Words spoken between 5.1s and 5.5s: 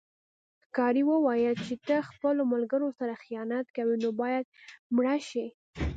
شې.